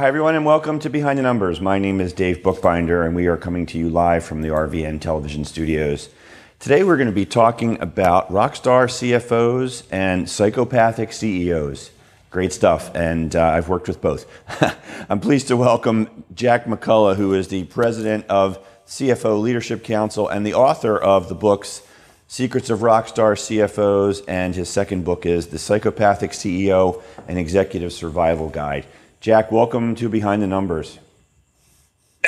[0.00, 1.60] Hi, everyone, and welcome to Behind the Numbers.
[1.60, 4.98] My name is Dave Bookbinder, and we are coming to you live from the RVN
[4.98, 6.08] television studios.
[6.58, 11.90] Today, we're going to be talking about rockstar CFOs and psychopathic CEOs.
[12.30, 14.24] Great stuff, and uh, I've worked with both.
[15.10, 20.46] I'm pleased to welcome Jack McCullough, who is the president of CFO Leadership Council and
[20.46, 21.82] the author of the books
[22.26, 28.48] Secrets of Rockstar CFOs, and his second book is The Psychopathic CEO and Executive Survival
[28.48, 28.86] Guide.
[29.20, 30.98] Jack, welcome to Behind the Numbers.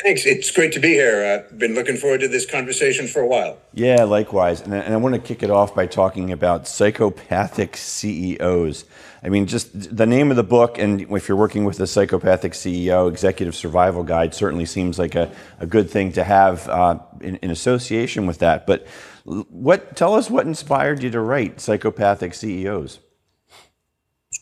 [0.02, 0.26] Thanks.
[0.26, 1.46] It's great to be here.
[1.50, 3.56] I've been looking forward to this conversation for a while.
[3.72, 4.60] Yeah, likewise.
[4.60, 8.84] And I, and I want to kick it off by talking about psychopathic CEOs.
[9.22, 12.52] I mean, just the name of the book, and if you're working with a psychopathic
[12.52, 17.36] CEO, Executive Survival Guide certainly seems like a, a good thing to have uh, in,
[17.36, 18.66] in association with that.
[18.66, 18.86] But
[19.24, 22.98] what tell us what inspired you to write Psychopathic CEOs?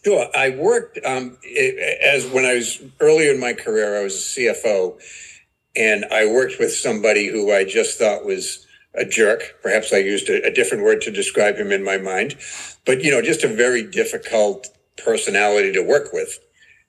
[0.05, 0.29] Sure.
[0.35, 1.37] I worked um,
[2.03, 4.99] as when I was earlier in my career, I was a CFO,
[5.77, 9.59] and I worked with somebody who I just thought was a jerk.
[9.63, 12.37] Perhaps I used a, a different word to describe him in my mind,
[12.87, 16.39] but you know, just a very difficult personality to work with.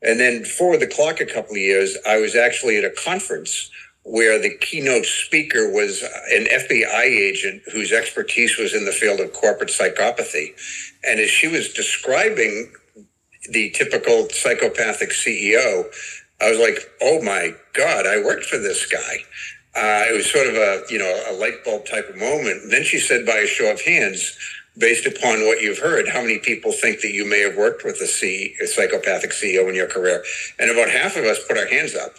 [0.01, 3.69] And then for the clock, a couple of years, I was actually at a conference
[4.03, 6.01] where the keynote speaker was
[6.31, 10.53] an FBI agent whose expertise was in the field of corporate psychopathy.
[11.03, 12.73] And as she was describing
[13.49, 15.85] the typical psychopathic CEO,
[16.39, 19.17] I was like, oh my God, I worked for this guy.
[19.75, 22.63] Uh, it was sort of a, you know, a light bulb type of moment.
[22.63, 24.37] And then she said, by a show of hands,
[24.77, 27.99] based upon what you've heard, how many people think that you may have worked with
[28.01, 30.23] a, C, a psychopathic CEO in your career?
[30.59, 32.15] And about half of us put our hands up.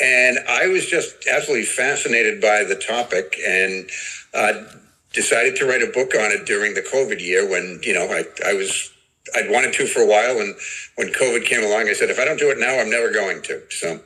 [0.00, 3.90] And I was just absolutely fascinated by the topic and
[4.34, 4.64] uh,
[5.12, 8.24] decided to write a book on it during the COVID year when, you know, I,
[8.46, 8.90] I was,
[9.34, 10.38] I'd wanted to for a while.
[10.38, 10.54] And
[10.96, 13.42] when COVID came along, I said, if I don't do it now, I'm never going
[13.42, 13.62] to.
[13.70, 14.00] So.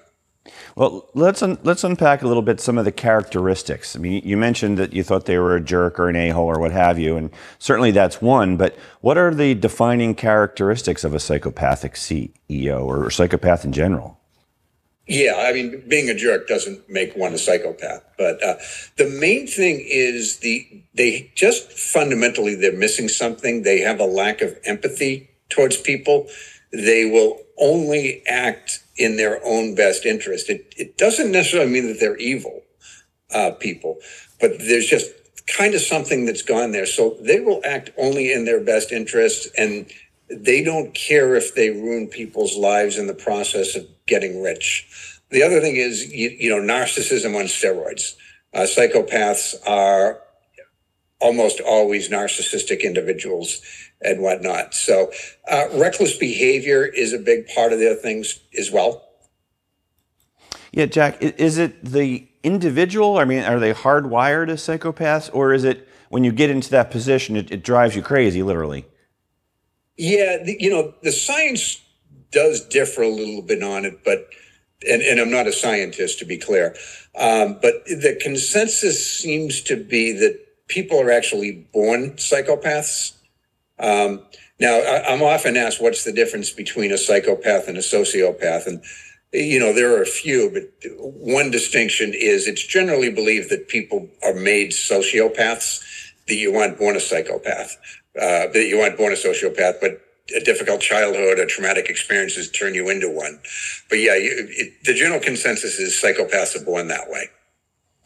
[0.77, 3.97] Well, let's un- let's unpack a little bit some of the characteristics.
[3.97, 6.59] I mean, you mentioned that you thought they were a jerk or an a-hole or
[6.59, 8.57] what have you, and certainly that's one.
[8.57, 14.20] But what are the defining characteristics of a psychopathic CEO or psychopath in general?
[15.11, 18.59] Yeah, I mean, being a jerk doesn't make one a psychopath, but uh,
[18.97, 23.65] the main thing is the they just fundamentally they're missing something.
[23.65, 26.29] They have a lack of empathy towards people.
[26.73, 30.49] They will only act in their own best interest.
[30.49, 32.63] It it doesn't necessarily mean that they're evil
[33.35, 33.99] uh, people,
[34.41, 35.11] but there's just
[35.49, 36.87] kind of something that's gone there.
[36.87, 39.91] So they will act only in their best interest and
[40.31, 45.21] they don't care if they ruin people's lives in the process of getting rich.
[45.31, 48.17] The other thing is, you, you know, narcissism on steroids.
[48.53, 50.21] Uh, psychopaths are
[51.21, 53.61] almost always narcissistic individuals
[54.03, 54.75] and whatnot.
[54.75, 55.13] So,
[55.51, 59.07] uh, reckless behavior is a big part of their things as well.
[60.73, 63.19] Yeah, Jack, is it the individual?
[63.19, 66.91] I mean, are they hardwired as psychopaths, or is it when you get into that
[66.91, 68.87] position, it, it drives you crazy, literally?
[70.01, 71.79] Yeah, the, you know, the science
[72.33, 74.31] does differ a little bit on it, but
[74.89, 76.75] and, and I'm not a scientist to be clear,
[77.15, 80.39] um, but the consensus seems to be that
[80.69, 83.13] people are actually born psychopaths.
[83.79, 84.23] Um,
[84.59, 88.83] now, I, am often asked what's the difference between a psychopath and a sociopath, and
[89.35, 94.09] you know there are a few, but one distinction is it's generally believed that people
[94.23, 95.83] are made sociopaths,
[96.27, 97.77] that you aren't born a psychopath,
[98.17, 100.01] uh, that you aren't born a sociopath, but
[100.37, 103.41] a difficult childhood or traumatic experiences turn you into one.
[103.89, 107.29] But yeah, you, it, the general consensus is psychopaths are born that way.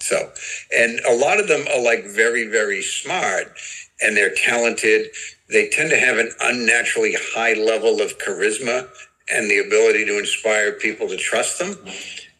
[0.00, 0.30] So,
[0.76, 3.56] and a lot of them are like very, very smart
[4.02, 5.08] and they're talented.
[5.50, 8.88] They tend to have an unnaturally high level of charisma
[9.32, 11.76] and the ability to inspire people to trust them.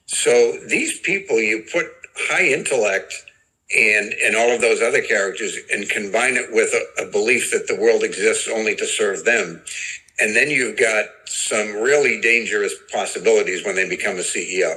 [0.07, 1.87] So these people, you put
[2.17, 3.15] high intellect
[3.77, 7.67] and and all of those other characters and combine it with a, a, belief that
[7.67, 9.63] the world exists only to serve them.
[10.21, 14.77] And then you've got some really dangerous possibilities when they become a ceo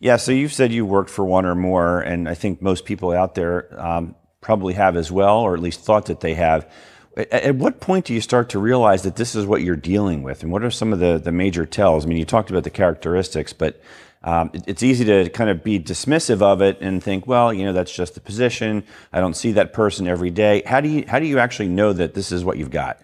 [0.00, 3.12] yeah so you've said you worked for one or more and i think most people
[3.12, 4.14] out there um,
[4.46, 6.70] probably have as well or at least thought that they have.
[7.16, 10.22] At, at what point do you start to realize that this is what you're dealing
[10.22, 10.44] with?
[10.44, 12.04] And what are some of the, the major tells?
[12.04, 13.80] I mean you talked about the characteristics but
[14.26, 17.64] um, it, it's easy to kind of be dismissive of it and think, well, you
[17.64, 18.82] know, that's just the position.
[19.12, 20.62] I don't see that person every day.
[20.66, 23.00] How do you how do you actually know that this is what you've got?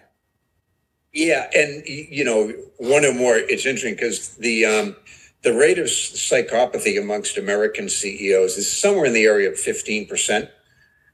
[1.13, 3.37] Yeah, and you know, one or more.
[3.37, 4.95] It's interesting because the um,
[5.43, 10.49] the rate of psychopathy amongst American CEOs is somewhere in the area of fifteen percent.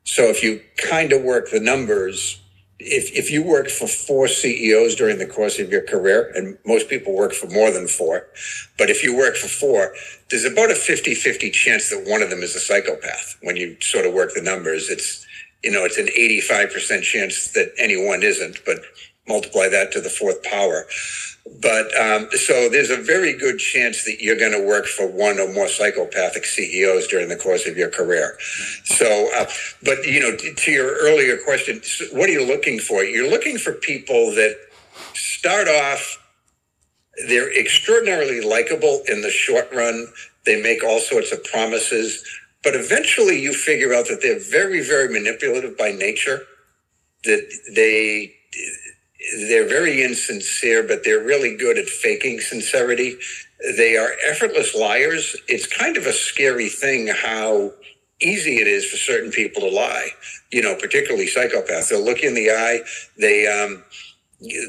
[0.06, 2.39] So if you kind of work the numbers,
[2.80, 6.90] if, if you work for four CEOs during the course of your career, and most
[6.90, 8.28] people work for more than four,
[8.78, 9.94] but if you work for four,
[10.30, 13.38] there's about a 50 50 chance that one of them is a psychopath.
[13.42, 15.26] When you sort of work the numbers, it's,
[15.64, 18.80] you know, it's an 85% chance that anyone isn't, but
[19.28, 20.86] multiply that to the fourth power.
[21.62, 25.40] But um, so there's a very good chance that you're going to work for one
[25.40, 28.38] or more psychopathic CEOs during the course of your career.
[28.86, 29.46] So, uh,
[29.84, 31.82] but you know, to, to your earlier question,
[32.12, 33.04] what are you looking for?
[33.04, 34.56] You're looking for people that
[35.14, 36.18] start off.
[37.28, 40.08] They're extraordinarily likable in the short run.
[40.46, 42.24] They make all sorts of promises,
[42.64, 46.42] but eventually you figure out that they're very, very manipulative by nature.
[47.26, 48.34] That they
[49.48, 53.18] they're very insincere, but they're really good at faking sincerity.
[53.78, 55.36] They are effortless liars.
[55.48, 57.74] It's kind of a scary thing how
[58.22, 60.10] easy it is for certain people to lie.
[60.52, 61.90] You know, particularly psychopaths.
[61.90, 62.82] They'll look you in the eye.
[63.18, 63.84] They um,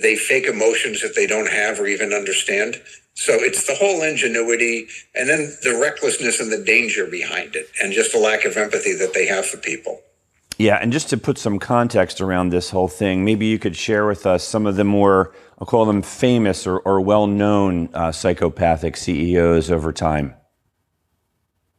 [0.02, 2.82] they fake emotions that they don't have or even understand.
[3.14, 7.92] So it's the whole ingenuity and then the recklessness and the danger behind it, and
[7.92, 10.00] just the lack of empathy that they have for people.
[10.60, 14.06] Yeah, and just to put some context around this whole thing, maybe you could share
[14.06, 18.12] with us some of the more, I'll call them famous or, or well known uh,
[18.12, 20.34] psychopathic CEOs over time.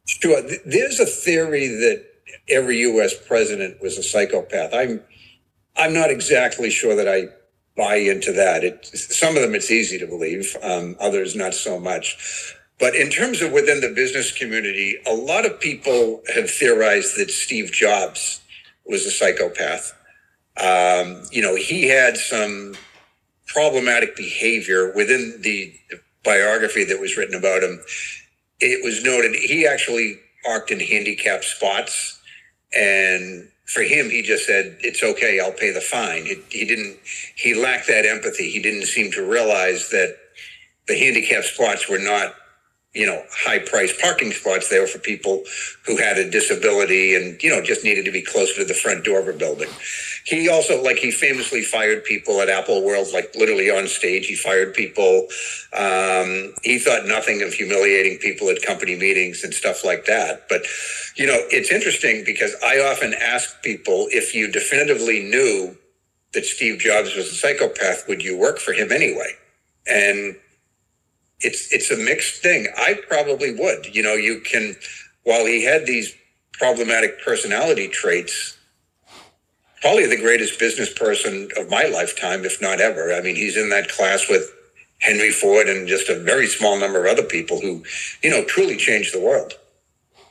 [0.04, 0.42] Sure.
[0.66, 2.04] There's a theory that
[2.48, 3.14] every U.S.
[3.24, 4.74] president was a psychopath.
[4.74, 5.00] I'm,
[5.76, 7.26] I'm not exactly sure that I
[7.76, 8.64] buy into that.
[8.64, 12.56] It, some of them it's easy to believe, um, others not so much.
[12.80, 17.30] But in terms of within the business community, a lot of people have theorized that
[17.30, 18.40] Steve Jobs
[18.86, 19.94] was a psychopath.
[20.60, 22.74] Um, you know, he had some
[23.46, 25.74] problematic behavior within the
[26.24, 27.80] biography that was written about him.
[28.60, 32.20] It was noted he actually parked in handicapped spots.
[32.76, 36.24] And for him, he just said, It's okay, I'll pay the fine.
[36.24, 36.98] He, he didn't,
[37.36, 38.50] he lacked that empathy.
[38.50, 40.16] He didn't seem to realize that
[40.88, 42.34] the handicapped spots were not
[42.94, 45.42] you know, high priced parking spots there for people
[45.86, 49.02] who had a disability and, you know, just needed to be closer to the front
[49.02, 49.68] door of a building.
[50.24, 54.26] He also, like, he famously fired people at Apple World, like literally on stage.
[54.26, 55.26] He fired people.
[55.72, 60.46] Um, he thought nothing of humiliating people at company meetings and stuff like that.
[60.50, 60.62] But,
[61.16, 65.76] you know, it's interesting because I often ask people if you definitively knew
[66.34, 69.32] that Steve Jobs was a psychopath, would you work for him anyway?
[69.86, 70.36] And
[71.42, 72.68] it's it's a mixed thing.
[72.76, 73.94] I probably would.
[73.94, 74.76] You know, you can
[75.24, 76.14] while he had these
[76.52, 78.56] problematic personality traits,
[79.80, 83.12] probably the greatest business person of my lifetime, if not ever.
[83.12, 84.50] I mean, he's in that class with
[85.00, 87.84] Henry Ford and just a very small number of other people who,
[88.22, 89.54] you know, truly changed the world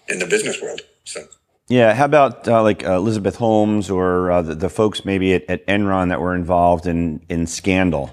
[0.07, 0.81] in the business world.
[1.03, 1.21] So.
[1.67, 5.49] Yeah, how about uh, like uh, Elizabeth Holmes or uh, the, the, folks maybe at,
[5.49, 8.11] at Enron that were involved in in scandal?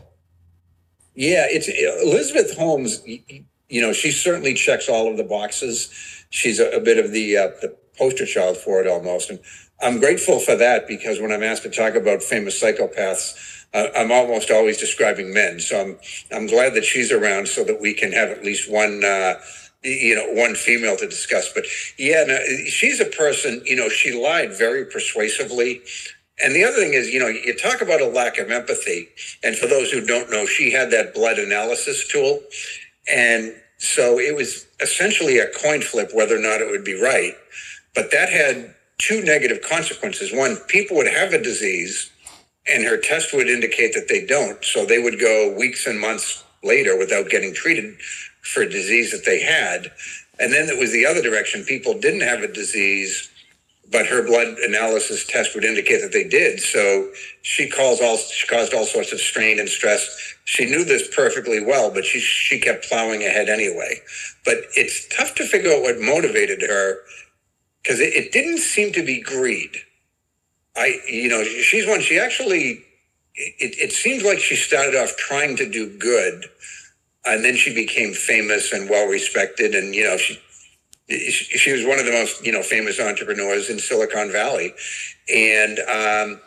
[1.19, 1.69] Yeah, it's
[2.05, 3.03] Elizabeth Holmes.
[3.69, 5.91] You know, she certainly checks all of the boxes.
[6.31, 9.41] She's a, a bit of the uh, the poster child for it almost, and
[9.83, 14.13] I'm grateful for that because when I'm asked to talk about famous psychopaths, uh, I'm
[14.13, 15.59] almost always describing men.
[15.59, 15.99] So I'm
[16.33, 19.05] I'm glad that she's around so that we can have at least one.
[19.05, 19.35] Uh,
[19.85, 21.65] you know, one female to discuss, but
[21.99, 22.39] yeah, no,
[22.69, 25.83] she's a person, you know, she lied very persuasively.
[26.45, 29.09] And the other thing is, you know, you talk about a lack of empathy.
[29.43, 32.41] And for those who don't know, she had that blood analysis tool.
[33.13, 37.35] And so it was essentially a coin flip whether or not it would be right.
[37.95, 40.33] But that had two negative consequences.
[40.33, 42.11] One, people would have a disease
[42.69, 44.65] and her test would indicate that they don't.
[44.65, 47.97] So they would go weeks and months later without getting treated
[48.43, 49.91] for a disease that they had.
[50.39, 51.65] And then it was the other direction.
[51.65, 53.31] People didn't have a disease
[53.91, 56.61] but her blood analysis test would indicate that they did.
[56.61, 57.11] So
[57.43, 60.37] she caused all she caused all sorts of strain and stress.
[60.45, 64.01] She knew this perfectly well, but she she kept plowing ahead anyway.
[64.45, 66.99] But it's tough to figure out what motivated her
[67.83, 69.71] because it, it didn't seem to be greed.
[70.77, 72.01] I you know she's one.
[72.01, 72.85] She actually
[73.35, 76.47] it, it seems like she started off trying to do good,
[77.25, 80.39] and then she became famous and well respected, and you know she
[81.09, 84.75] she was one of the most you know famous entrepreneurs in Silicon Valley,
[85.33, 86.41] and um,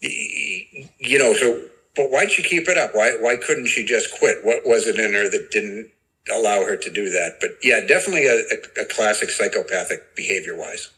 [0.00, 1.64] you know so.
[1.96, 2.94] But why'd she keep it up?
[2.94, 4.44] Why why couldn't she just quit?
[4.44, 5.90] What was it in her that didn't
[6.32, 7.38] allow her to do that?
[7.40, 10.90] But yeah, definitely a, a, a classic psychopathic behavior wise.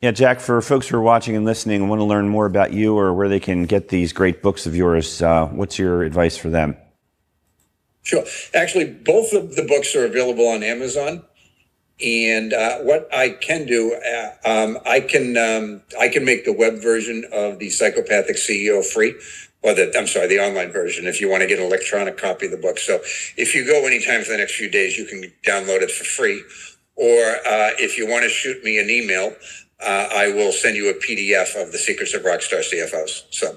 [0.00, 2.72] Yeah, Jack, for folks who are watching and listening and want to learn more about
[2.72, 6.38] you or where they can get these great books of yours, uh, what's your advice
[6.38, 6.74] for them?
[8.02, 8.24] Sure.
[8.54, 11.22] Actually, both of the books are available on Amazon
[12.02, 16.52] And uh, what I can do, uh, um, I can um, I can make the
[16.52, 19.14] web version of the Psychopathic CEO free,
[19.62, 21.06] or the I'm sorry, the online version.
[21.06, 23.00] If you want to get an electronic copy of the book, so
[23.36, 26.42] if you go anytime for the next few days, you can download it for free.
[26.96, 29.34] Or uh, if you want to shoot me an email,
[29.80, 33.24] uh, I will send you a PDF of the Secrets of Rockstar CFOs.
[33.30, 33.56] So.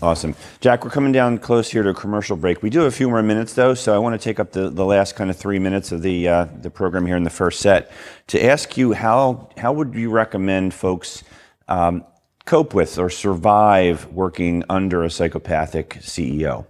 [0.00, 0.36] Awesome.
[0.60, 2.62] Jack, we're coming down close here to a commercial break.
[2.62, 4.70] We do have a few more minutes, though, so I want to take up the,
[4.70, 7.60] the last kind of three minutes of the, uh, the program here in the first
[7.60, 7.90] set
[8.28, 11.24] to ask you how, how would you recommend folks
[11.66, 12.04] um,
[12.44, 16.64] cope with or survive working under a psychopathic CEO?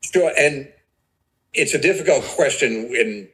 [0.00, 0.32] Sure.
[0.38, 0.72] And
[1.52, 3.28] it's a difficult question when,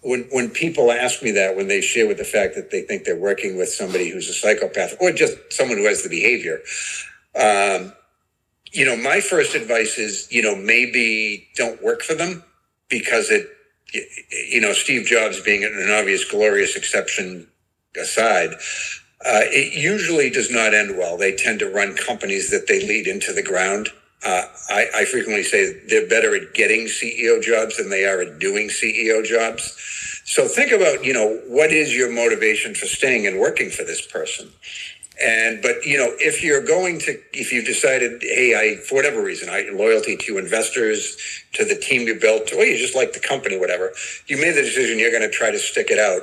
[0.00, 3.04] when, when people ask me that, when they share with the fact that they think
[3.04, 6.60] they're working with somebody who's a psychopath or just someone who has the behavior.
[7.34, 7.92] Um,
[8.72, 12.42] you know, my first advice is, you know, maybe don't work for them
[12.88, 13.48] because it,
[14.50, 17.48] you know, Steve Jobs being an obvious glorious exception
[18.00, 18.50] aside,
[19.24, 21.16] uh, it usually does not end well.
[21.16, 23.90] They tend to run companies that they lead into the ground.
[24.24, 28.38] Uh, I, I, frequently say they're better at getting CEO jobs than they are at
[28.38, 29.76] doing CEO jobs.
[30.24, 34.00] So think about, you know, what is your motivation for staying and working for this
[34.06, 34.50] person?
[35.20, 39.22] And but you know, if you're going to, if you've decided, hey, I for whatever
[39.22, 41.16] reason, I loyalty to investors,
[41.54, 43.92] to the team you built, or you just like the company, whatever,
[44.26, 46.22] you made the decision you're going to try to stick it out.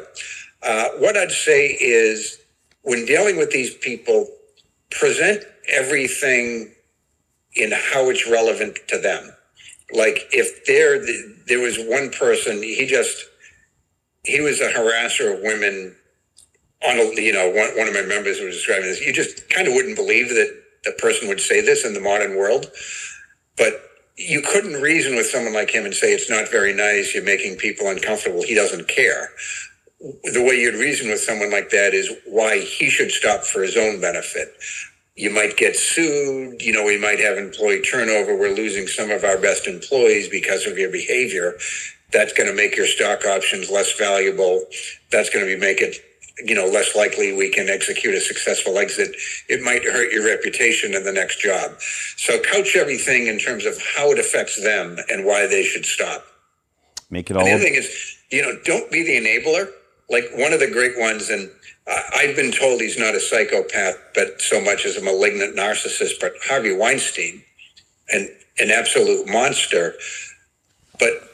[0.63, 2.39] Uh, what I'd say is,
[2.81, 4.27] when dealing with these people,
[4.91, 6.73] present everything
[7.55, 9.31] in how it's relevant to them.
[9.93, 11.05] Like if there
[11.47, 13.25] there was one person, he just
[14.23, 15.95] he was a harasser of women
[16.85, 19.01] on a, you know, one, one of my members was describing this.
[19.01, 22.37] You just kind of wouldn't believe that the person would say this in the modern
[22.37, 22.71] world,
[23.57, 27.13] but you couldn't reason with someone like him and say it's not very nice.
[27.13, 28.43] You're making people uncomfortable.
[28.43, 29.29] He doesn't care.
[29.99, 33.77] The way you'd reason with someone like that is why he should stop for his
[33.77, 34.53] own benefit.
[35.15, 36.61] You might get sued.
[36.61, 38.37] You know, we might have employee turnover.
[38.37, 41.57] We're losing some of our best employees because of your behavior.
[42.11, 44.63] That's going to make your stock options less valuable.
[45.11, 45.97] That's going to be make it
[46.45, 49.15] you know, less likely we can execute a successful exit.
[49.47, 51.79] It might hurt your reputation in the next job.
[52.17, 56.25] So couch everything in terms of how it affects them and why they should stop.
[57.09, 57.45] Make it all.
[57.45, 59.71] The other thing is, you know, don't be the enabler.
[60.09, 61.49] Like one of the great ones, and
[62.15, 66.19] I've been told he's not a psychopath, but so much as a malignant narcissist.
[66.19, 67.43] But Harvey Weinstein,
[68.09, 68.29] an
[68.59, 69.93] an absolute monster.
[70.99, 71.28] But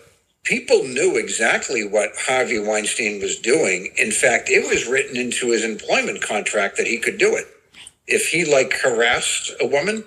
[0.45, 3.91] people knew exactly what Harvey Weinstein was doing.
[3.97, 7.45] In fact, it was written into his employment contract that he could do it.
[8.07, 10.05] If he like harassed a woman,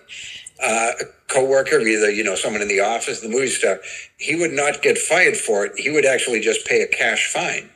[0.62, 3.80] uh, a coworker, either you know someone in the office, the movie star,
[4.18, 5.72] he would not get fired for it.
[5.76, 7.68] He would actually just pay a cash fine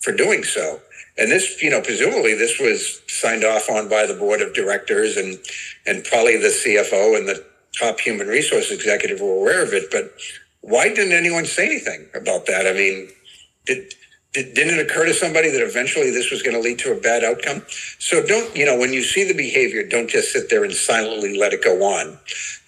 [0.00, 0.80] for doing so.
[1.16, 5.16] And this, you know, presumably this was signed off on by the board of directors
[5.16, 5.38] and
[5.86, 7.44] and probably the CFO and the
[7.78, 10.12] top human resource executive were aware of it, but
[10.60, 12.66] why didn't anyone say anything about that?
[12.66, 13.08] I mean,
[13.66, 13.94] did,
[14.32, 17.00] did didn't it occur to somebody that eventually this was going to lead to a
[17.00, 17.62] bad outcome?
[17.98, 21.38] So don't, you know, when you see the behavior, don't just sit there and silently
[21.38, 22.18] let it go on.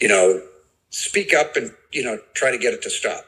[0.01, 0.43] You know,
[0.91, 3.25] speak up and, you know, try to get it to stop.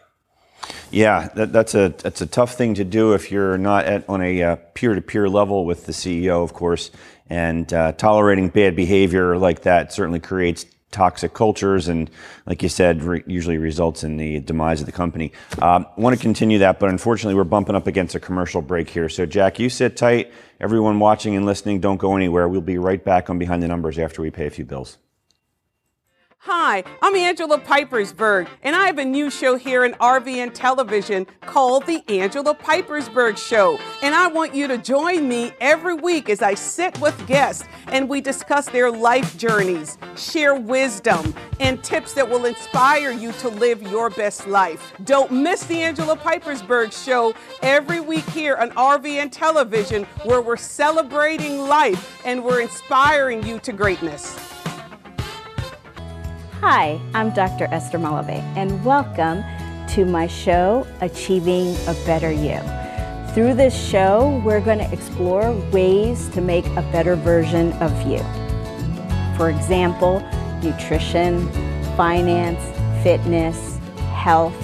[0.90, 4.22] Yeah, that, that's a that's a tough thing to do if you're not at, on
[4.22, 6.90] a uh, peer-to-peer level with the CEO, of course.
[7.28, 12.10] And uh, tolerating bad behavior like that certainly creates toxic cultures and
[12.46, 15.32] like you said re- usually results in the demise of the company.
[15.60, 19.08] Um, want to continue that but unfortunately we're bumping up against a commercial break here.
[19.08, 20.32] So jack you sit tight.
[20.60, 22.48] Everyone watching and listening don't go anywhere.
[22.48, 24.98] We'll be right back on behind the numbers after we pay a few bills
[26.46, 31.86] Hi, I'm Angela Pipersberg, and I have a new show here in RVN Television called
[31.86, 33.78] The Angela Pipersberg Show.
[34.02, 38.08] And I want you to join me every week as I sit with guests and
[38.08, 43.80] we discuss their life journeys, share wisdom, and tips that will inspire you to live
[43.80, 44.94] your best life.
[45.04, 51.60] Don't miss The Angela Pipersberg Show every week here on RVN Television, where we're celebrating
[51.60, 54.51] life and we're inspiring you to greatness.
[56.64, 57.66] Hi, I'm Dr.
[57.72, 59.42] Esther Malave, and welcome
[59.94, 62.60] to my show, Achieving a Better You.
[63.34, 68.18] Through this show, we're going to explore ways to make a better version of you.
[69.36, 70.20] For example,
[70.62, 71.48] nutrition,
[71.96, 72.62] finance,
[73.02, 73.78] fitness,
[74.14, 74.54] health.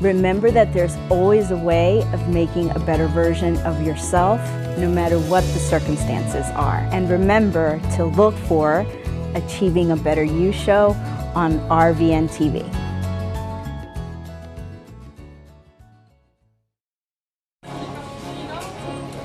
[0.00, 4.40] Remember that there's always a way of making a better version of yourself,
[4.78, 6.78] no matter what the circumstances are.
[6.90, 8.84] And remember to look for
[9.36, 10.96] Achieving a Better You show
[11.34, 12.64] on RVN TV.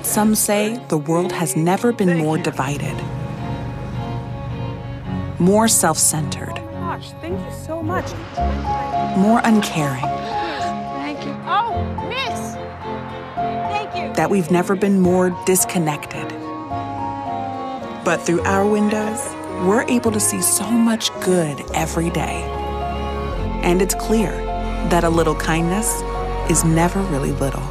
[0.04, 2.94] Some say the world has never been more divided,
[5.40, 6.58] more self centered.
[7.66, 7.82] So.
[7.82, 10.04] More uncaring.
[14.16, 16.28] That we've never been more disconnected.
[18.04, 19.26] But through our windows,
[19.62, 22.42] we're able to see so much good every day.
[23.64, 24.32] And it's clear
[24.90, 26.02] that a little kindness
[26.50, 27.62] is never really little.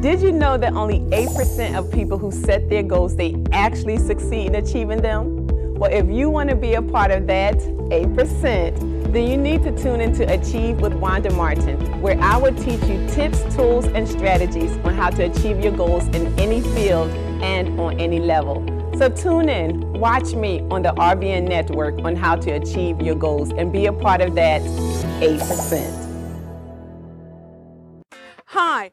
[0.00, 4.48] Did you know that only 8% of people who set their goals, they actually succeed
[4.48, 5.46] in achieving them?
[5.74, 9.76] Well, if you want to be a part of that 8%, then you need to
[9.76, 14.72] tune into Achieve with Wanda Martin, where I will teach you tips, tools, and strategies
[14.78, 17.10] on how to achieve your goals in any field
[17.42, 18.79] and on any level.
[19.00, 23.50] So tune in, watch me on the RVN network on how to achieve your goals
[23.50, 26.44] and be a part of that 8%.
[28.44, 28.90] Hi.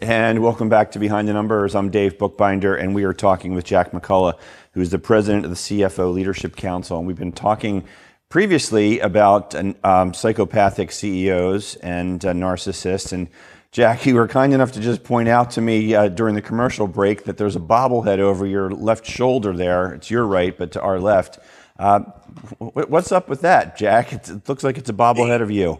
[0.00, 1.74] And welcome back to Behind the Numbers.
[1.74, 4.38] I'm Dave Bookbinder, and we are talking with Jack McCullough,
[4.72, 6.96] who's the president of the CFO Leadership Council.
[6.96, 7.84] And we've been talking
[8.30, 13.12] previously about um, psychopathic CEOs and uh, narcissists.
[13.12, 13.28] And
[13.72, 16.88] Jack, you were kind enough to just point out to me uh, during the commercial
[16.88, 19.92] break that there's a bobblehead over your left shoulder there.
[19.94, 21.38] It's your right, but to our left.
[21.78, 22.00] Uh,
[22.58, 24.12] what's up with that, Jack?
[24.12, 25.78] It looks like it's a bobblehead of you.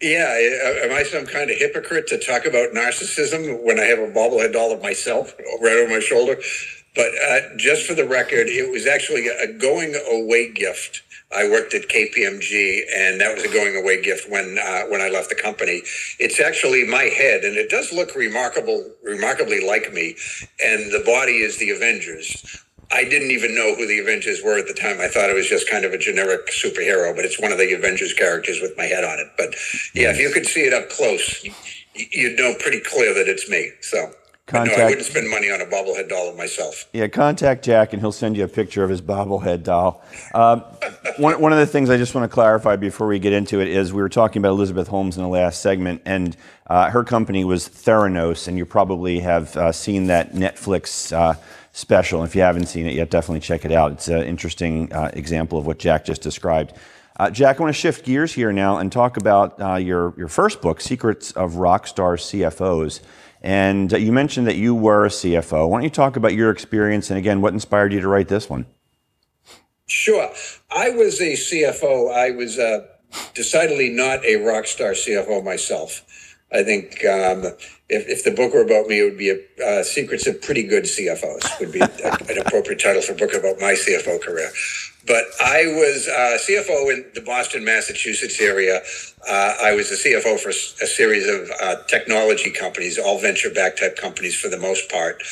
[0.00, 0.26] Yeah,
[0.84, 4.54] am I some kind of hypocrite to talk about narcissism when I have a bobblehead
[4.54, 6.36] doll of myself right over my shoulder?
[6.94, 11.02] But uh, just for the record, it was actually a going away gift.
[11.34, 15.08] I worked at KPMG, and that was a going away gift when uh, when I
[15.08, 15.82] left the company.
[16.18, 20.16] It's actually my head, and it does look remarkable, remarkably like me.
[20.64, 22.62] And the body is the Avengers.
[22.92, 25.00] I didn't even know who the Avengers were at the time.
[25.00, 27.72] I thought it was just kind of a generic superhero, but it's one of the
[27.72, 29.26] Avengers characters with my head on it.
[29.36, 29.56] But
[29.94, 31.44] yeah, if you could see it up close,
[31.94, 33.72] you'd know pretty clear that it's me.
[33.80, 34.12] So.
[34.46, 36.88] Contact, no, I wouldn't spend money on a bobblehead doll of myself.
[36.92, 40.04] Yeah, contact Jack and he'll send you a picture of his bobblehead doll.
[40.32, 40.60] Uh,
[41.18, 43.66] one, one of the things I just want to clarify before we get into it
[43.66, 46.36] is we were talking about Elizabeth Holmes in the last segment, and
[46.68, 51.34] uh, her company was Theranos, and you probably have uh, seen that Netflix uh,
[51.72, 52.22] special.
[52.22, 53.90] If you haven't seen it yet, definitely check it out.
[53.90, 56.72] It's an interesting uh, example of what Jack just described.
[57.18, 60.28] Uh, Jack, I want to shift gears here now and talk about uh, your, your
[60.28, 63.00] first book, Secrets of Rockstar CFOs.
[63.46, 65.68] And uh, you mentioned that you were a CFO.
[65.68, 68.50] Why don't you talk about your experience and, again, what inspired you to write this
[68.50, 68.66] one?
[69.86, 70.32] Sure.
[70.68, 72.12] I was a CFO.
[72.12, 72.88] I was uh,
[73.34, 76.35] decidedly not a rock star CFO myself.
[76.52, 77.44] I think um,
[77.88, 80.62] if, if the book were about me, it would be a, uh, Secrets of Pretty
[80.62, 81.84] Good CFOs would be a,
[82.30, 84.50] an appropriate title for a book about my CFO career.
[85.06, 88.80] But I was uh, CFO in the Boston, Massachusetts area.
[89.28, 93.96] Uh, I was a CFO for a series of uh, technology companies, all venture-backed type
[93.96, 95.22] companies for the most part.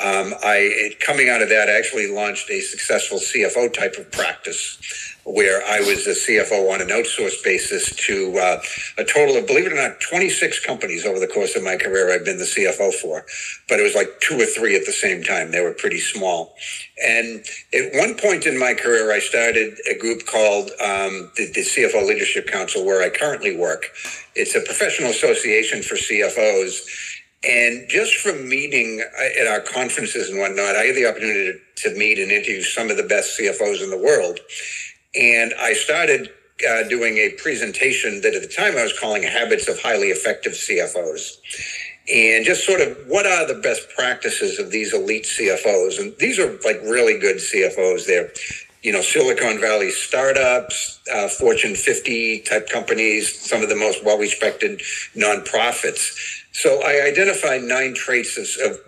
[0.00, 5.13] Um, I coming out of that, I actually launched a successful CFO type of practice
[5.24, 8.60] where I was a CFO on an outsourced basis to uh,
[8.98, 12.12] a total of, believe it or not, 26 companies over the course of my career
[12.12, 13.24] I've been the CFO for.
[13.68, 15.50] But it was like two or three at the same time.
[15.50, 16.54] They were pretty small.
[17.02, 21.62] And at one point in my career, I started a group called um, the, the
[21.62, 23.86] CFO Leadership Council, where I currently work.
[24.34, 26.86] It's a professional association for CFOs.
[27.46, 31.90] And just from meeting uh, at our conferences and whatnot, I had the opportunity to,
[31.90, 34.40] to meet and interview some of the best CFOs in the world.
[35.16, 36.30] And I started
[36.68, 40.52] uh, doing a presentation that at the time I was calling Habits of Highly Effective
[40.52, 41.38] CFOs.
[42.12, 45.98] And just sort of what are the best practices of these elite CFOs?
[45.98, 48.06] And these are like really good CFOs.
[48.06, 48.30] They're,
[48.82, 54.18] you know, Silicon Valley startups, uh, Fortune 50 type companies, some of the most well
[54.18, 54.80] respected
[55.16, 56.42] nonprofits.
[56.52, 58.78] So I identified nine traits of, of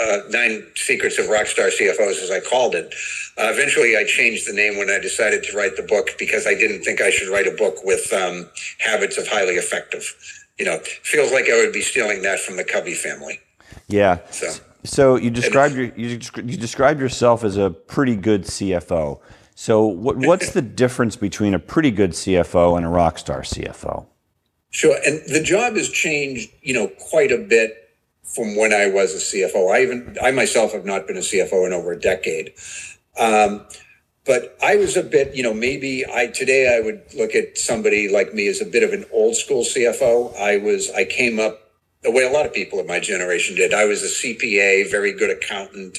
[0.00, 2.94] uh, nine secrets of rockstar CFOs, as I called it.
[3.38, 6.54] Uh, eventually, I changed the name when I decided to write the book because I
[6.54, 10.04] didn't think I should write a book with um, habits of highly effective.
[10.58, 13.40] You know, feels like I would be stealing that from the Covey family.
[13.88, 14.20] Yeah.
[14.30, 14.52] So,
[14.84, 19.20] so you described your, you, you described yourself as a pretty good CFO.
[19.54, 24.06] So what, what's the difference between a pretty good CFO and a rock star CFO?
[24.70, 27.86] Sure, and the job has changed, you know, quite a bit
[28.24, 29.74] from when I was a CFO.
[29.74, 32.52] I even I myself have not been a CFO in over a decade.
[33.18, 33.66] Um,
[34.24, 38.08] but I was a bit, you know, maybe I today I would look at somebody
[38.08, 40.36] like me as a bit of an old school CFO.
[40.36, 41.60] I was, I came up
[42.02, 43.72] the way a lot of people of my generation did.
[43.72, 45.98] I was a CPA, very good accountant,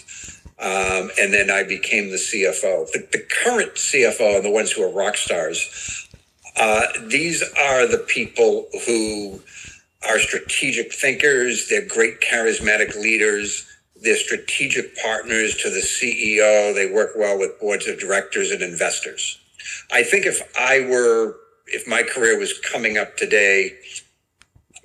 [0.60, 2.92] um, and then I became the CFO.
[2.92, 6.10] The, the current CFO and the ones who are rock stars,
[6.58, 9.40] uh, these are the people who
[10.08, 11.70] are strategic thinkers.
[11.70, 13.68] They're great charismatic leaders.
[14.02, 16.74] They're strategic partners to the CEO.
[16.74, 19.40] They work well with boards of directors and investors.
[19.92, 23.78] I think if I were, if my career was coming up today,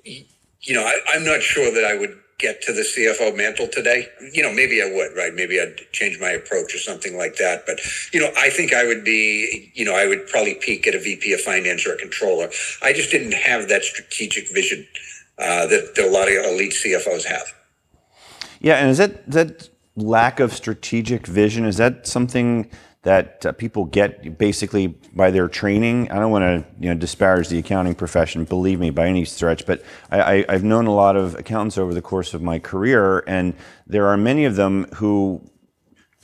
[0.03, 4.07] you know, I, I'm not sure that I would get to the CFO mantle today.
[4.33, 5.33] You know, maybe I would, right?
[5.33, 7.65] Maybe I'd change my approach or something like that.
[7.65, 7.79] But,
[8.11, 10.99] you know, I think I would be, you know, I would probably peak at a
[10.99, 12.49] VP of finance or a controller.
[12.81, 14.85] I just didn't have that strategic vision
[15.37, 17.53] uh, that, that a lot of elite CFOs have.
[18.63, 22.71] Yeah, and is that that lack of strategic vision is that something
[23.03, 26.09] that uh, people get basically by their training.
[26.09, 29.65] I don't want to you know disparage the accounting profession, believe me by any stretch,
[29.65, 33.53] but I, have known a lot of accountants over the course of my career, and
[33.85, 35.41] there are many of them who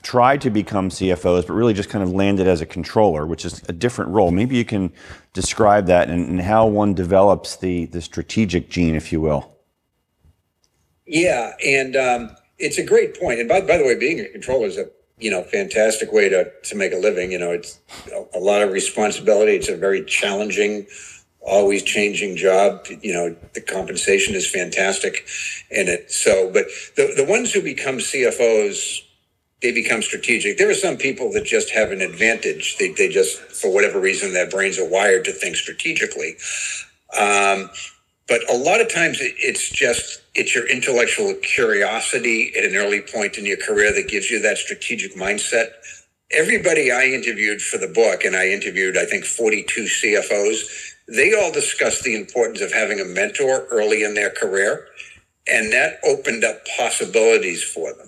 [0.01, 3.61] tried to become CFOs, but really just kind of landed as a controller, which is
[3.67, 4.31] a different role.
[4.31, 4.93] Maybe you can
[5.33, 9.58] describe that and, and how one develops the the strategic gene, if you will.
[11.09, 13.39] Yeah, and um, it's a great point.
[13.39, 16.49] And by, by the way, being a controller is a you know, fantastic way to
[16.63, 17.31] to make a living.
[17.31, 17.79] You know, it's
[18.33, 19.53] a, lot of responsibility.
[19.53, 20.87] It's a very challenging,
[21.41, 22.85] always changing job.
[23.01, 25.27] You know, the compensation is fantastic
[25.69, 26.11] in it.
[26.11, 29.01] So, but the the ones who become CFOs,
[29.61, 30.57] they become strategic.
[30.57, 32.77] There are some people that just have an advantage.
[32.77, 36.37] They they just for whatever reason their brains are wired to think strategically.
[37.19, 37.69] Um,
[38.29, 43.37] but a lot of times it's just it's your intellectual curiosity at an early point
[43.37, 45.69] in your career that gives you that strategic mindset
[46.31, 51.51] everybody i interviewed for the book and i interviewed i think 42 cfos they all
[51.51, 54.87] discussed the importance of having a mentor early in their career
[55.47, 58.07] and that opened up possibilities for them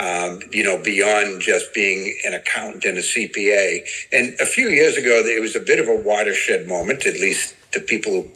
[0.00, 3.80] um, you know, beyond just being an accountant and a CPA.
[4.12, 7.54] And a few years ago, it was a bit of a watershed moment, at least
[7.72, 8.30] to people who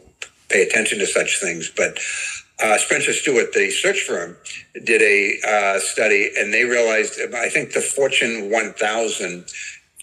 [0.49, 1.71] pay attention to such things.
[1.75, 1.99] But
[2.63, 4.37] uh, Spencer Stuart, the search firm,
[4.83, 9.45] did a uh, study and they realized, I think the Fortune 1000,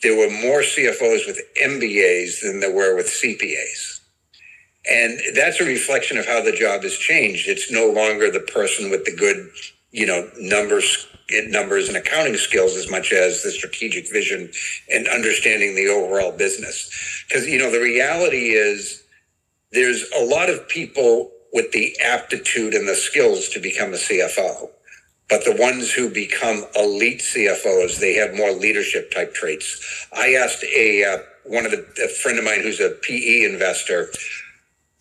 [0.02, 4.00] there were more CFOs with MBAs than there were with CPAs.
[4.88, 7.48] And that's a reflection of how the job has changed.
[7.48, 9.48] It's no longer the person with the good,
[9.92, 11.06] you know, numbers
[11.48, 14.50] numbers and accounting skills as much as the strategic vision
[14.92, 17.24] and understanding the overall business.
[17.26, 19.03] Because, you know, the reality is
[19.74, 24.70] there's a lot of people with the aptitude and the skills to become a CFO.
[25.28, 30.06] But the ones who become elite CFOs, they have more leadership type traits.
[30.12, 34.10] I asked a uh, one of the a friend of mine who's a PE investor,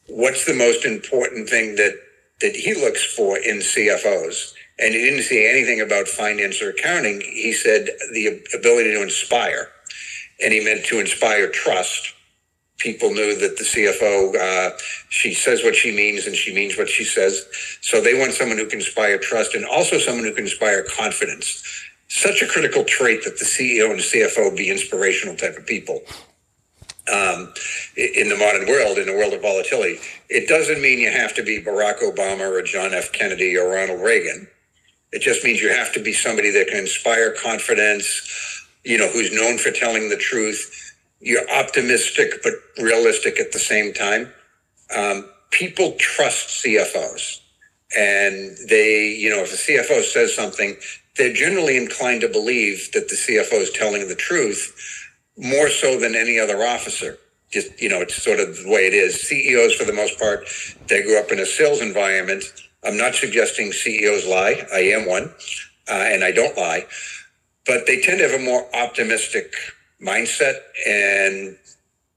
[0.07, 1.93] what's the most important thing that
[2.41, 4.53] that he looks for in CFOs?
[4.79, 7.21] And he didn't say anything about finance or accounting.
[7.21, 9.69] He said the ability to inspire,
[10.41, 12.13] and he meant to inspire trust
[12.83, 14.77] people knew that the CFO, uh,
[15.09, 17.47] she says what she means and she means what she says.
[17.81, 21.63] So they want someone who can inspire trust and also someone who can inspire confidence.
[22.09, 26.01] Such a critical trait that the CEO and CFO be inspirational type of people.
[27.11, 27.53] Um,
[27.97, 31.43] in the modern world, in the world of volatility, it doesn't mean you have to
[31.43, 33.11] be Barack Obama or John F.
[33.11, 34.47] Kennedy or Ronald Reagan.
[35.11, 39.33] It just means you have to be somebody that can inspire confidence, you know, who's
[39.33, 40.92] known for telling the truth,
[41.23, 44.31] you're optimistic but realistic at the same time.
[44.95, 47.39] Um, people trust CFOs,
[47.97, 50.75] and they, you know, if a CFO says something,
[51.17, 56.15] they're generally inclined to believe that the CFO is telling the truth more so than
[56.15, 57.17] any other officer.
[57.51, 59.21] Just you know, it's sort of the way it is.
[59.21, 60.45] CEOs, for the most part,
[60.88, 62.43] they grew up in a sales environment.
[62.83, 64.67] I'm not suggesting CEOs lie.
[64.73, 65.33] I am one,
[65.89, 66.86] uh, and I don't lie,
[67.65, 69.53] but they tend to have a more optimistic
[70.03, 70.55] mindset,
[70.87, 71.57] and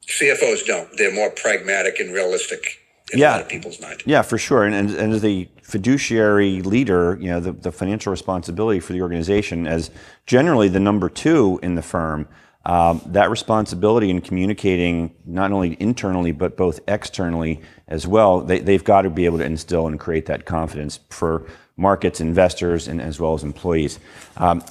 [0.07, 0.88] CFOs don't.
[0.96, 2.81] They're more pragmatic and realistic
[3.12, 3.31] in yeah.
[3.31, 4.03] a lot of people's mind.
[4.05, 4.64] Yeah, for sure.
[4.64, 9.03] And, and, and as the fiduciary leader, you know, the, the financial responsibility for the
[9.03, 9.90] organization as
[10.27, 12.29] generally the number two in the firm,
[12.64, 18.83] um, that responsibility in communicating not only internally but both externally as well, they, they've
[18.83, 21.46] got to be able to instill and create that confidence for
[21.77, 24.01] markets, investors, and as well as employees.
[24.37, 24.64] Um,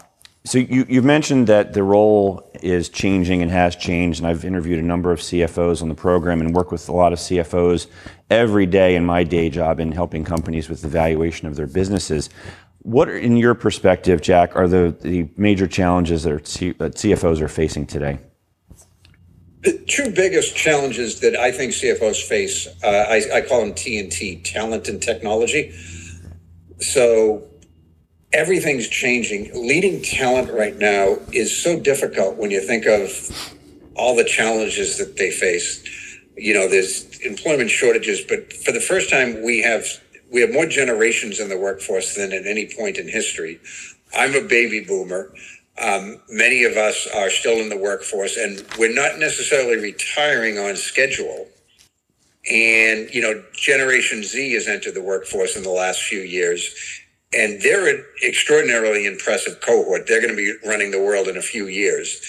[0.45, 4.77] so you, you've mentioned that the role is changing and has changed, and I've interviewed
[4.77, 7.88] a number of CFOs on the program and work with a lot of CFOs
[8.29, 12.29] every day in my day job in helping companies with the valuation of their businesses.
[12.84, 17.47] What, in your perspective, Jack, are the, the major challenges that, C, that CFOs are
[17.47, 18.19] facing today?
[19.63, 24.43] The two biggest challenges that I think CFOs face, uh, I, I call them TNT,
[24.43, 25.73] talent and technology.
[26.79, 27.49] So
[28.36, 29.52] everything's changing.
[29.56, 33.12] Leading talent right now is so difficult when you think of
[33.95, 35.84] all the challenges that they face.
[36.38, 39.86] you know, there's employment shortages, but for the first time, we have
[40.32, 43.60] we have more generations in the workforce than at any point in history.
[44.17, 45.34] I'm a baby boomer.
[45.82, 50.76] Um, many of us are still in the workforce, and we're not necessarily retiring on
[50.78, 51.48] schedule.
[52.52, 56.74] And you know, Generation Z has entered the workforce in the last few years,
[57.34, 60.08] and they're an extraordinarily impressive cohort.
[60.08, 62.22] They're going to be running the world in a few years.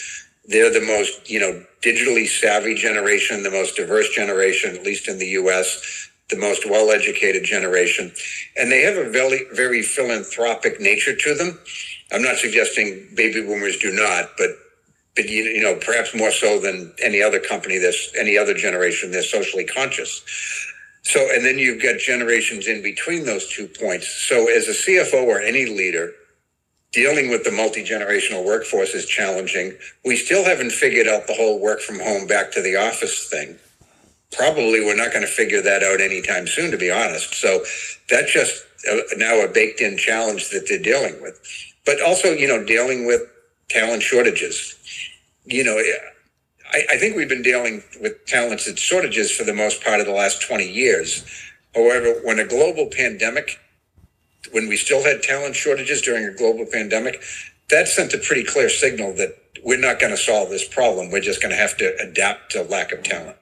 [0.47, 5.19] They're the most, you know, digitally savvy generation, the most diverse generation, at least in
[5.19, 8.13] the U.S., the most well-educated generation,
[8.57, 11.59] and they have a very, very philanthropic nature to them.
[12.13, 14.51] I'm not suggesting baby boomers do not, but
[15.15, 19.11] but you, you know perhaps more so than any other company, this any other generation,
[19.11, 20.23] they're socially conscious.
[21.07, 24.09] So, and then you've got generations in between those two points.
[24.09, 26.11] So, as a CFO or any leader,
[26.91, 29.79] dealing with the multi generational workforce is challenging.
[30.05, 33.57] We still haven't figured out the whole work from home back to the office thing.
[34.33, 37.35] Probably we're not going to figure that out anytime soon, to be honest.
[37.35, 37.63] So,
[38.11, 41.41] that's just a, now a baked in challenge that they're dealing with.
[41.85, 43.23] But also, you know, dealing with
[43.71, 44.75] talent shortages.
[45.45, 45.81] You know,
[46.77, 50.13] I, I think we've been dealing with talented shortages for the most part of the
[50.13, 51.25] last 20 years.
[51.75, 53.59] However, when a global pandemic,
[54.53, 57.23] when we still had talent shortages during a global pandemic,
[57.71, 61.11] that sent a pretty clear signal that we're not going to solve this problem.
[61.11, 63.37] We're just going to have to adapt to lack of talent.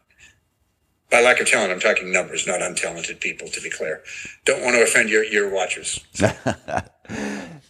[1.11, 4.03] By lack of talent, I'm talking numbers, not untalented people, to be clear.
[4.45, 6.01] Don't want to offend your, your watchers.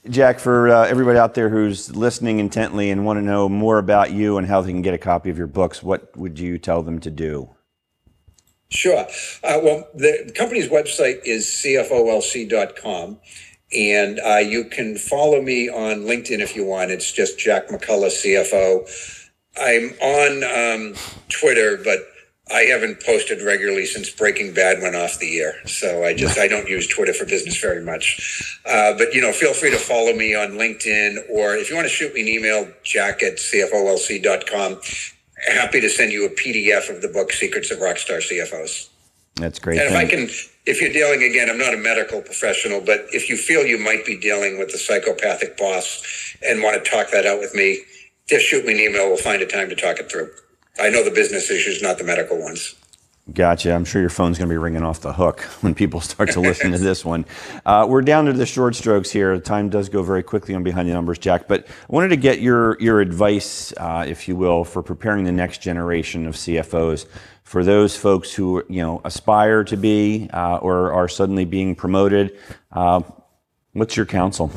[0.08, 4.12] Jack, for uh, everybody out there who's listening intently and want to know more about
[4.12, 6.82] you and how they can get a copy of your books, what would you tell
[6.82, 7.50] them to do?
[8.68, 9.06] Sure.
[9.42, 13.18] Uh, well, the company's website is cfolc.com.
[13.74, 16.90] And uh, you can follow me on LinkedIn if you want.
[16.90, 19.20] It's just Jack McCullough, CFO.
[19.56, 20.94] I'm on um,
[21.28, 21.98] Twitter, but
[22.50, 26.46] I haven't posted regularly since Breaking Bad went off the air, so I just I
[26.46, 28.60] don't use Twitter for business very much.
[28.68, 31.86] Uh, but you know, feel free to follow me on LinkedIn, or if you want
[31.86, 34.80] to shoot me an email, Jack at cfolc.com.
[35.48, 38.88] Happy to send you a PDF of the book Secrets of Rockstar CFOs.
[39.36, 39.80] That's great.
[39.80, 40.28] And if I can,
[40.66, 44.04] if you're dealing again, I'm not a medical professional, but if you feel you might
[44.04, 47.80] be dealing with a psychopathic boss and want to talk that out with me,
[48.28, 49.08] just shoot me an email.
[49.08, 50.30] We'll find a time to talk it through.
[50.78, 52.74] I know the business issues, not the medical ones.
[53.32, 53.72] Gotcha.
[53.74, 56.40] I'm sure your phone's going to be ringing off the hook when people start to
[56.40, 57.24] listen to this one.
[57.64, 59.38] Uh, we're down to the short strokes here.
[59.40, 61.48] Time does go very quickly on Behind the Numbers, Jack.
[61.48, 65.32] But I wanted to get your your advice, uh, if you will, for preparing the
[65.32, 67.06] next generation of CFOs.
[67.44, 72.38] For those folks who you know aspire to be uh, or are suddenly being promoted,
[72.72, 73.00] uh,
[73.72, 74.52] what's your counsel?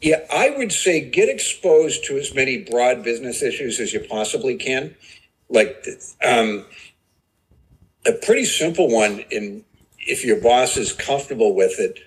[0.00, 4.56] Yeah, I would say get exposed to as many broad business issues as you possibly
[4.56, 4.94] can.
[5.48, 5.86] Like
[6.24, 6.66] um,
[8.06, 9.64] a pretty simple one in
[9.98, 12.00] if your boss is comfortable with it,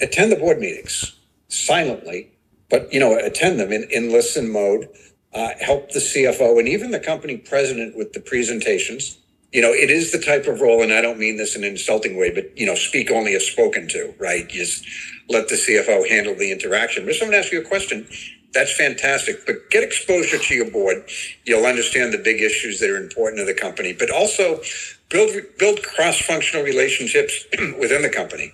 [0.00, 1.14] attend the board meetings
[1.48, 2.30] silently,
[2.70, 4.88] but you know, attend them in, in listen mode.
[5.34, 9.18] Uh, help the CFO and even the company president with the presentations.
[9.52, 11.70] You know, it is the type of role, and I don't mean this in an
[11.70, 14.48] insulting way, but you know, speak only if spoken to, right?
[14.48, 14.86] Just
[15.28, 17.04] let the CFO handle the interaction.
[17.04, 18.08] But if someone asks you a question,
[18.52, 19.46] that's fantastic.
[19.46, 21.04] But get exposure to your board.
[21.44, 24.60] You'll understand the big issues that are important to the company, but also
[25.08, 27.44] build build cross functional relationships
[27.78, 28.52] within the company.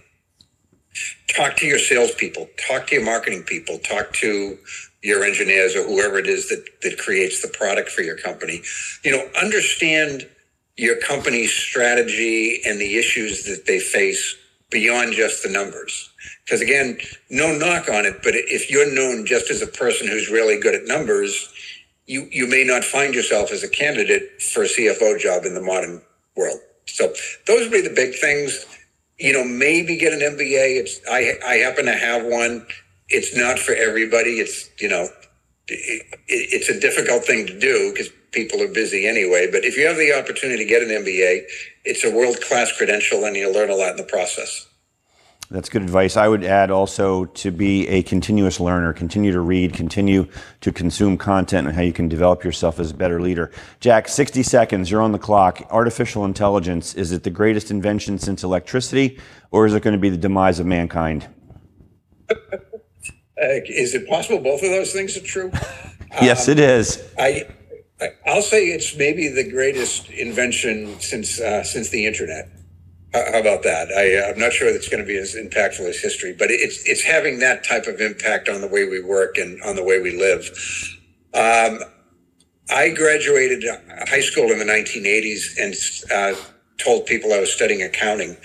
[1.29, 2.49] Talk to your salespeople.
[2.69, 3.79] Talk to your marketing people.
[3.79, 4.59] Talk to
[5.03, 8.63] your engineers or whoever it is that that creates the product for your company.
[9.05, 10.29] You know, understand
[10.79, 14.37] your company's strategy and the issues that they face
[14.71, 16.11] beyond just the numbers.
[16.45, 16.99] Because again,
[17.31, 20.75] no knock on it, but if you're known just as a person who's really good
[20.75, 21.53] at numbers,
[22.07, 25.61] you you may not find yourself as a candidate for a CFO job in the
[25.61, 26.01] modern
[26.37, 26.61] world.
[26.87, 27.12] So
[27.47, 28.64] those would be the big things.
[29.19, 30.81] You know, maybe get an MBA.
[30.81, 32.67] It's I I happen to have one.
[33.09, 34.38] It's not for everybody.
[34.38, 35.09] It's you know,
[35.68, 39.48] it, it's a difficult thing to do because people are busy anyway.
[39.50, 41.42] But if you have the opportunity to get an MBA,
[41.85, 44.66] it's a world class credential, and you'll learn a lot in the process.
[45.50, 46.18] That's good advice.
[46.18, 50.28] I would add also to be a continuous learner, continue to read, continue
[50.61, 53.50] to consume content and how you can develop yourself as a better leader.
[53.81, 55.62] Jack, 60 seconds, you're on the clock.
[55.70, 59.18] Artificial intelligence, is it the greatest invention since electricity
[59.50, 61.26] or is it going to be the demise of mankind?
[63.40, 65.51] Uh, is it possible both of those things are true?
[66.22, 67.09] yes, um, it is.
[67.18, 67.46] I,
[68.27, 72.48] I'll say it's maybe the greatest invention since uh, since the internet.
[73.14, 73.88] How about that?
[73.90, 77.03] I, I'm not sure that's going to be as impactful as history, but it's it's
[77.03, 80.16] having that type of impact on the way we work and on the way we
[80.16, 80.51] live.
[81.35, 81.81] Um,
[82.70, 85.74] I graduated uh, high school in the 1980s and
[86.12, 86.38] uh,
[86.79, 88.37] told people I was studying accounting.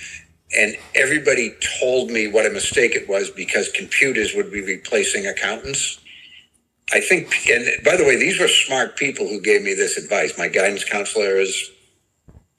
[0.58, 6.00] And everybody told me what a mistake it was because computers would be replacing accountants.
[6.94, 10.38] I think, and by the way, these were smart people who gave me this advice.
[10.38, 11.72] My guidance counselors,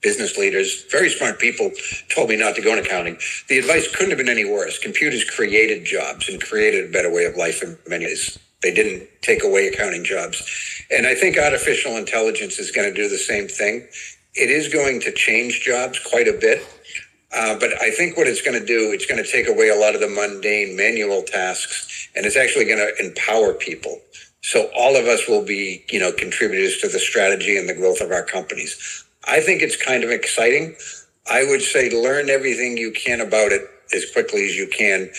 [0.01, 1.71] business leaders, very smart people
[2.09, 3.17] told me not to go in accounting.
[3.49, 4.79] The advice couldn't have been any worse.
[4.79, 8.37] Computers created jobs and created a better way of life in many ways.
[8.61, 10.43] They didn't take away accounting jobs.
[10.91, 13.87] And I think artificial intelligence is going to do the same thing.
[14.35, 16.63] It is going to change jobs quite a bit.
[17.35, 19.75] Uh, but I think what it's going to do, it's going to take away a
[19.75, 23.99] lot of the mundane manual tasks, and it's actually going to empower people.
[24.41, 27.99] So all of us will be, you know, contributors to the strategy and the growth
[27.99, 29.03] of our companies.
[29.27, 30.75] I think it's kind of exciting.
[31.29, 35.09] I would say learn everything you can about it as quickly as you can.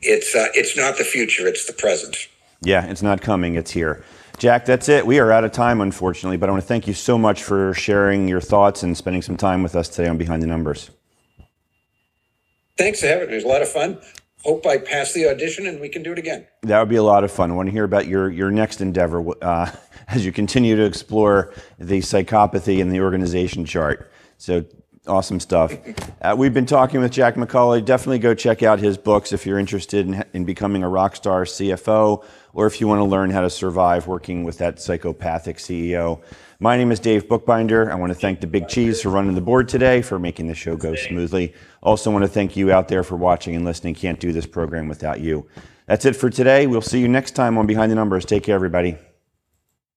[0.00, 2.28] It's uh, it's not the future; it's the present.
[2.62, 4.04] Yeah, it's not coming; it's here.
[4.38, 5.06] Jack, that's it.
[5.06, 7.74] We are out of time, unfortunately, but I want to thank you so much for
[7.74, 10.90] sharing your thoughts and spending some time with us today on Behind the Numbers.
[12.76, 13.32] Thanks for having me.
[13.32, 13.98] It was a lot of fun.
[14.44, 16.46] Hope I pass the audition and we can do it again.
[16.62, 17.50] That would be a lot of fun.
[17.50, 19.70] I want to hear about your, your next endeavor uh,
[20.08, 24.12] as you continue to explore the psychopathy and the organization chart.
[24.38, 24.64] So
[25.06, 25.76] awesome stuff.
[26.22, 27.84] Uh, we've been talking with Jack McCullough.
[27.84, 31.44] Definitely go check out his books if you're interested in, in becoming a rock star
[31.44, 36.20] CFO or if you want to learn how to survive working with that psychopathic CEO.
[36.58, 37.92] My name is Dave Bookbinder.
[37.92, 40.54] I want to thank the Big Cheese for running the board today, for making the
[40.54, 41.52] show go smoothly.
[41.82, 43.94] Also, want to thank you out there for watching and listening.
[43.94, 45.46] Can't do this program without you.
[45.84, 46.66] That's it for today.
[46.66, 48.24] We'll see you next time on Behind the Numbers.
[48.24, 48.96] Take care, everybody.